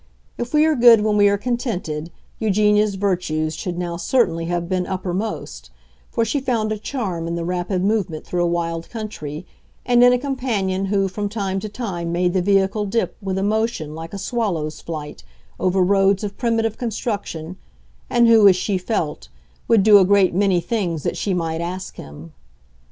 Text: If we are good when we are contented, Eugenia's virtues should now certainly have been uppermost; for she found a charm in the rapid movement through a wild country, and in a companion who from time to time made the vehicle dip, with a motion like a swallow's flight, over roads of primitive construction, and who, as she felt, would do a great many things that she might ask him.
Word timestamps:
If 0.35 0.51
we 0.51 0.65
are 0.65 0.73
good 0.75 1.01
when 1.01 1.15
we 1.15 1.29
are 1.29 1.37
contented, 1.37 2.09
Eugenia's 2.39 2.95
virtues 2.95 3.53
should 3.53 3.77
now 3.77 3.97
certainly 3.97 4.45
have 4.45 4.67
been 4.67 4.87
uppermost; 4.87 5.69
for 6.09 6.25
she 6.25 6.39
found 6.39 6.71
a 6.71 6.79
charm 6.79 7.27
in 7.27 7.35
the 7.35 7.45
rapid 7.45 7.83
movement 7.83 8.25
through 8.25 8.43
a 8.43 8.47
wild 8.47 8.89
country, 8.89 9.45
and 9.85 10.03
in 10.03 10.11
a 10.11 10.17
companion 10.17 10.85
who 10.85 11.07
from 11.07 11.29
time 11.29 11.59
to 11.59 11.69
time 11.69 12.11
made 12.11 12.33
the 12.33 12.41
vehicle 12.41 12.85
dip, 12.87 13.15
with 13.21 13.37
a 13.37 13.43
motion 13.43 13.93
like 13.93 14.11
a 14.15 14.17
swallow's 14.17 14.81
flight, 14.81 15.23
over 15.59 15.83
roads 15.83 16.23
of 16.23 16.35
primitive 16.35 16.79
construction, 16.79 17.57
and 18.09 18.27
who, 18.27 18.47
as 18.47 18.55
she 18.55 18.79
felt, 18.79 19.29
would 19.67 19.83
do 19.83 19.99
a 19.99 20.03
great 20.03 20.33
many 20.33 20.59
things 20.59 21.03
that 21.03 21.15
she 21.15 21.31
might 21.35 21.61
ask 21.61 21.97
him. 21.97 22.33